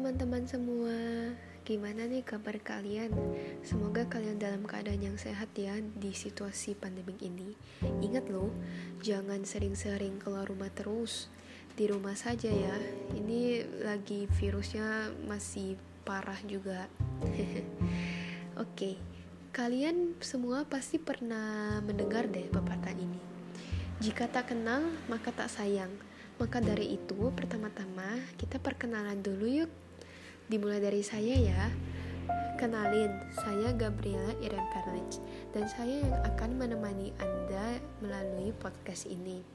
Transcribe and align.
teman-teman 0.00 0.48
semua, 0.48 0.96
gimana 1.60 2.08
nih 2.08 2.24
kabar 2.24 2.56
kalian? 2.56 3.12
Semoga 3.60 4.08
kalian 4.08 4.40
dalam 4.40 4.64
keadaan 4.64 5.04
yang 5.04 5.20
sehat 5.20 5.52
ya 5.52 5.76
di 5.76 6.16
situasi 6.16 6.72
pandemik 6.72 7.20
ini. 7.20 7.52
Ingat 8.00 8.32
loh, 8.32 8.48
jangan 9.04 9.44
sering-sering 9.44 10.16
keluar 10.16 10.48
rumah 10.48 10.72
terus. 10.72 11.28
Di 11.76 11.84
rumah 11.84 12.16
saja 12.16 12.48
ya. 12.48 12.72
Ini 13.12 13.60
lagi 13.84 14.24
virusnya 14.40 15.12
masih 15.28 15.76
parah 16.08 16.40
juga. 16.48 16.88
Oke, 18.64 18.96
kalian 19.52 20.16
semua 20.24 20.64
pasti 20.64 20.96
pernah 20.96 21.76
mendengar 21.84 22.24
deh 22.24 22.48
pepatah 22.48 22.96
ini. 22.96 23.20
Jika 24.00 24.32
tak 24.32 24.56
kenal, 24.56 24.80
maka 25.12 25.28
tak 25.28 25.52
sayang 25.52 25.92
maka 26.40 26.56
dari 26.56 26.96
itu, 26.96 27.28
pertama-tama 27.36 28.16
kita 28.40 28.56
perkenalan 28.56 29.20
dulu 29.20 29.44
yuk. 29.44 29.68
Dimulai 30.50 30.82
dari 30.82 30.98
saya 30.98 31.38
ya. 31.38 31.70
Kenalin, 32.58 33.22
saya 33.38 33.70
Gabriela 33.70 34.34
Irem 34.42 34.66
Perlich 34.74 35.22
dan 35.54 35.70
saya 35.70 36.02
yang 36.02 36.18
akan 36.26 36.58
menemani 36.58 37.14
Anda 37.22 37.78
melalui 38.02 38.50
podcast 38.58 39.06
ini. 39.06 39.46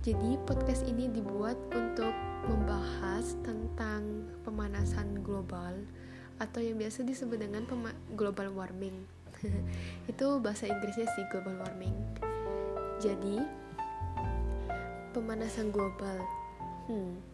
Jadi, 0.00 0.40
podcast 0.48 0.88
ini 0.88 1.12
dibuat 1.12 1.60
untuk 1.76 2.16
membahas 2.48 3.36
tentang 3.44 4.24
pemanasan 4.40 5.20
global 5.20 5.76
atau 6.40 6.64
yang 6.64 6.80
biasa 6.80 7.04
disebut 7.04 7.44
dengan 7.44 7.68
global 8.16 8.56
warming. 8.56 9.04
Itu 10.10 10.40
bahasa 10.40 10.64
Inggrisnya 10.64 11.12
sih 11.12 11.28
global 11.28 11.60
warming. 11.60 11.92
Jadi, 13.04 13.36
pemanasan 15.12 15.68
global. 15.68 16.24
Hmm, 16.88 17.33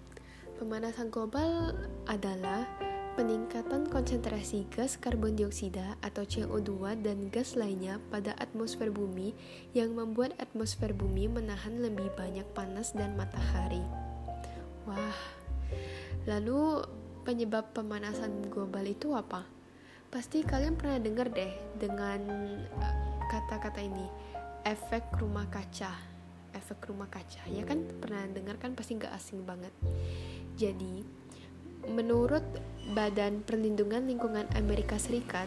pemanasan 0.60 1.08
global 1.08 1.72
adalah 2.04 2.68
peningkatan 3.16 3.88
konsentrasi 3.88 4.68
gas 4.68 5.00
karbon 5.00 5.32
dioksida 5.32 5.96
atau 6.04 6.28
CO2 6.28 7.00
dan 7.00 7.32
gas 7.32 7.56
lainnya 7.56 7.96
pada 8.12 8.36
atmosfer 8.36 8.92
bumi 8.92 9.32
yang 9.72 9.96
membuat 9.96 10.36
atmosfer 10.36 10.92
bumi 10.92 11.32
menahan 11.32 11.80
lebih 11.80 12.12
banyak 12.12 12.44
panas 12.52 12.92
dan 12.92 13.16
matahari. 13.16 13.80
Wah, 14.84 15.16
lalu 16.28 16.84
penyebab 17.24 17.72
pemanasan 17.72 18.44
global 18.52 18.84
itu 18.84 19.16
apa? 19.16 19.48
Pasti 20.12 20.44
kalian 20.44 20.76
pernah 20.76 21.00
dengar 21.00 21.32
deh 21.32 21.56
dengan 21.80 22.20
eh, 22.60 22.96
kata-kata 23.32 23.80
ini, 23.80 24.04
efek 24.68 25.08
rumah 25.16 25.48
kaca 25.48 26.10
efek 26.54 26.90
rumah 26.90 27.06
kaca 27.06 27.42
ya 27.50 27.62
kan 27.62 27.86
pernah 28.02 28.26
dengar 28.26 28.58
kan 28.58 28.74
pasti 28.74 28.98
nggak 28.98 29.14
asing 29.14 29.46
banget 29.46 29.70
jadi 30.58 31.04
menurut 31.86 32.42
Badan 32.90 33.46
Perlindungan 33.46 34.06
Lingkungan 34.10 34.50
Amerika 34.58 34.98
Serikat 34.98 35.46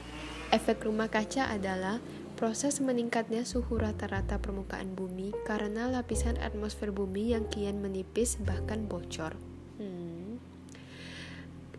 efek 0.53 0.85
rumah 0.85 1.09
kaca 1.11 1.49
adalah 1.49 1.97
proses 2.37 2.81
meningkatnya 2.81 3.45
suhu 3.45 3.77
rata-rata 3.77 4.41
permukaan 4.41 4.93
bumi 4.97 5.33
karena 5.45 5.89
lapisan 5.89 6.37
atmosfer 6.41 6.89
bumi 6.89 7.33
yang 7.35 7.45
kian 7.49 7.79
menipis 7.79 8.41
bahkan 8.41 8.85
bocor 8.89 9.37
hmm. 9.81 10.39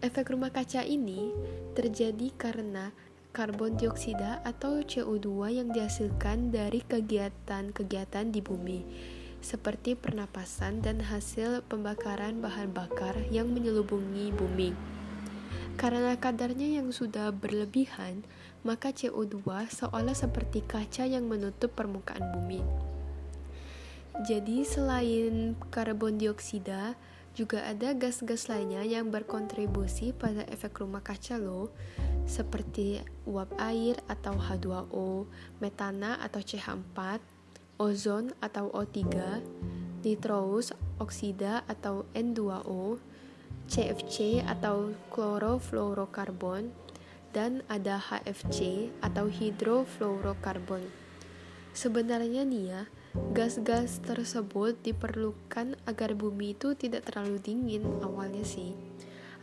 efek 0.03 0.31
rumah 0.31 0.55
kaca 0.55 0.86
ini 0.86 1.31
terjadi 1.75 2.31
karena 2.38 2.94
karbon 3.34 3.75
dioksida 3.75 4.47
atau 4.47 4.86
CO2 4.86 5.59
yang 5.59 5.69
dihasilkan 5.75 6.55
dari 6.55 6.86
kegiatan-kegiatan 6.86 8.31
di 8.31 8.38
bumi 8.38 8.81
seperti 9.45 9.92
pernapasan 9.92 10.81
dan 10.81 11.05
hasil 11.05 11.61
pembakaran 11.69 12.41
bahan 12.41 12.73
bakar 12.73 13.12
yang 13.28 13.53
menyelubungi 13.53 14.33
bumi. 14.33 14.73
Karena 15.77 16.17
kadarnya 16.17 16.81
yang 16.81 16.88
sudah 16.88 17.28
berlebihan, 17.28 18.25
maka 18.65 18.97
CO2 18.97 19.44
seolah 19.69 20.16
seperti 20.16 20.65
kaca 20.65 21.05
yang 21.05 21.28
menutup 21.28 21.77
permukaan 21.77 22.25
bumi. 22.32 22.65
Jadi 24.25 24.65
selain 24.65 25.59
karbon 25.69 26.16
dioksida, 26.16 26.97
juga 27.34 27.66
ada 27.66 27.91
gas-gas 27.99 28.47
lainnya 28.47 28.87
yang 28.87 29.11
berkontribusi 29.11 30.15
pada 30.15 30.47
efek 30.47 30.78
rumah 30.87 31.03
kaca 31.03 31.34
loh, 31.34 31.75
seperti 32.25 33.03
uap 33.26 33.50
air 33.59 33.99
atau 34.06 34.38
H2O, 34.38 35.26
metana 35.59 36.22
atau 36.22 36.38
CH4, 36.38 37.19
ozon 37.79 38.31
atau 38.39 38.71
O3, 38.71 39.03
nitrous 40.05 40.71
oksida 41.01 41.67
atau 41.67 42.07
N2O, 42.15 42.99
CFC 43.67 44.45
atau 44.45 44.93
klorofluorokarbon, 45.11 46.71
dan 47.35 47.67
ada 47.67 47.99
HFC 47.99 48.89
atau 49.03 49.27
hidrofluorokarbon. 49.27 50.87
Sebenarnya 51.75 52.47
nih 52.47 52.65
ya, 52.71 52.83
gas-gas 53.35 53.99
tersebut 53.99 54.79
diperlukan 54.87 55.75
agar 55.91 56.15
bumi 56.15 56.55
itu 56.55 56.79
tidak 56.79 57.11
terlalu 57.11 57.43
dingin 57.43 57.83
awalnya 58.06 58.47
sih. 58.47 58.79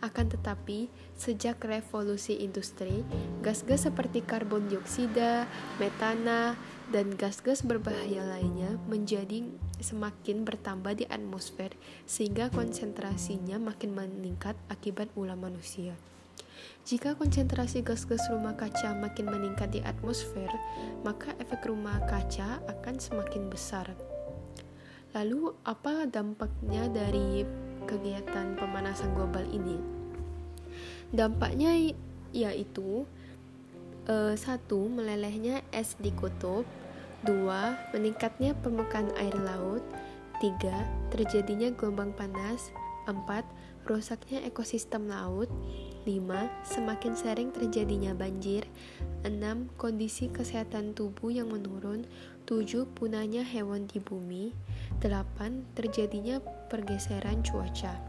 Akan 0.01 0.33
tetapi, 0.33 0.89
sejak 1.13 1.61
revolusi 1.61 2.41
industri, 2.41 3.05
gas-gas 3.45 3.85
seperti 3.85 4.25
karbon 4.25 4.65
dioksida, 4.65 5.45
metana, 5.77 6.57
dan 6.89 7.13
gas-gas 7.13 7.61
berbahaya 7.61 8.25
lainnya 8.25 8.81
menjadi 8.89 9.45
semakin 9.77 10.41
bertambah 10.41 10.97
di 10.97 11.05
atmosfer 11.05 11.71
sehingga 12.09 12.49
konsentrasinya 12.49 13.61
makin 13.61 13.93
meningkat 13.93 14.57
akibat 14.73 15.07
ulah 15.13 15.37
manusia. 15.37 15.93
Jika 16.81 17.13
konsentrasi 17.13 17.85
gas-gas 17.85 18.25
rumah 18.33 18.57
kaca 18.57 18.97
makin 18.97 19.29
meningkat 19.29 19.69
di 19.69 19.85
atmosfer, 19.85 20.49
maka 21.05 21.37
efek 21.37 21.69
rumah 21.69 22.01
kaca 22.09 22.57
akan 22.65 22.97
semakin 22.97 23.53
besar. 23.53 23.93
Lalu, 25.13 25.53
apa 25.61 26.09
dampaknya 26.09 26.89
dari 26.89 27.45
kegiatan 27.85 28.57
pemanasan 28.57 29.13
global 29.13 29.43
ini. 29.49 29.77
Dampaknya 31.11 31.95
yaitu 32.31 33.03
e, 34.07 34.35
satu 34.39 34.87
melelehnya 34.87 35.59
es 35.75 35.99
di 35.99 36.09
kutub, 36.15 36.63
dua 37.21 37.75
meningkatnya 37.91 38.55
permukaan 38.63 39.11
air 39.19 39.35
laut, 39.35 39.83
tiga 40.39 40.87
terjadinya 41.11 41.69
gelombang 41.75 42.15
panas, 42.15 42.71
empat 43.05 43.43
rusaknya 43.85 44.45
ekosistem 44.45 45.09
laut, 45.09 45.49
5. 46.05 46.65
Semakin 46.65 47.13
sering 47.13 47.49
terjadinya 47.53 48.17
banjir 48.17 48.65
6. 49.21 49.69
Kondisi 49.77 50.33
kesehatan 50.33 50.97
tubuh 50.97 51.29
yang 51.29 51.53
menurun 51.53 52.09
7. 52.49 52.89
Punahnya 52.97 53.45
hewan 53.45 53.85
di 53.85 54.01
bumi 54.01 54.53
8. 55.01 55.77
Terjadinya 55.77 56.41
pergeseran 56.69 57.45
cuaca 57.45 58.01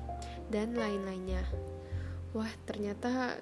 Dan 0.48 0.72
lain-lainnya 0.72 1.44
Wah 2.32 2.48
ternyata 2.64 3.36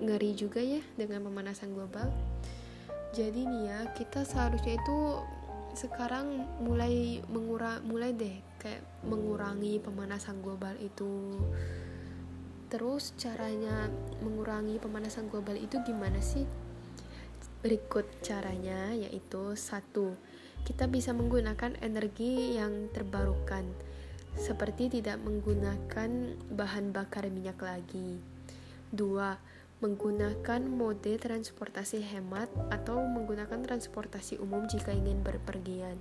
ngeri 0.00 0.32
juga 0.32 0.64
ya 0.64 0.80
dengan 0.96 1.28
pemanasan 1.28 1.76
global 1.76 2.08
Jadi 3.12 3.44
nih 3.44 3.62
ya 3.68 3.78
kita 3.92 4.24
seharusnya 4.24 4.80
itu 4.80 4.98
sekarang 5.78 6.42
mulai 6.58 7.22
mengurang 7.30 7.86
mulai 7.86 8.10
deh 8.10 8.42
kayak 8.58 8.82
mengurangi 9.06 9.78
pemanasan 9.78 10.42
global 10.42 10.74
itu 10.82 11.38
Terus 12.68 13.16
caranya 13.16 13.88
mengurangi 14.20 14.76
pemanasan 14.76 15.32
global 15.32 15.56
itu 15.56 15.80
gimana 15.88 16.20
sih? 16.20 16.44
Berikut 17.64 18.04
caranya 18.20 18.92
yaitu 18.92 19.56
satu, 19.56 20.12
kita 20.68 20.84
bisa 20.84 21.16
menggunakan 21.16 21.80
energi 21.80 22.60
yang 22.60 22.92
terbarukan 22.92 23.64
seperti 24.36 25.00
tidak 25.00 25.16
menggunakan 25.24 26.36
bahan 26.52 26.92
bakar 26.92 27.32
minyak 27.32 27.56
lagi. 27.56 28.20
Dua, 28.92 29.32
menggunakan 29.78 30.62
mode 30.66 31.14
transportasi 31.22 32.02
hemat 32.02 32.50
atau 32.74 32.98
menggunakan 32.98 33.62
transportasi 33.62 34.42
umum 34.42 34.66
jika 34.66 34.90
ingin 34.90 35.22
berpergian. 35.22 35.94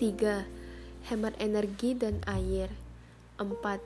Tiga, 0.00 0.48
hemat 1.12 1.36
energi 1.36 1.92
dan 1.92 2.24
air. 2.24 2.72
Empat, 3.36 3.84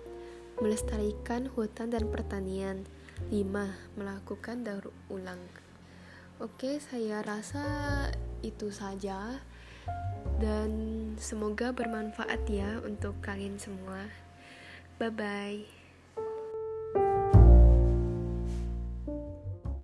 melestarikan 0.62 1.50
hutan 1.53 1.91
dan 1.91 2.06
pertanian. 2.09 2.87
5. 3.31 3.99
Melakukan 3.99 4.62
daur 4.62 4.94
ulang. 5.11 5.43
Oke, 6.38 6.79
saya 6.79 7.23
rasa 7.23 7.67
itu 8.43 8.75
saja 8.75 9.38
dan 10.38 10.70
semoga 11.19 11.70
bermanfaat 11.70 12.47
ya 12.50 12.82
untuk 12.82 13.19
kalian 13.23 13.59
semua. 13.59 14.11
Bye 14.99 15.11
bye. 15.11 15.81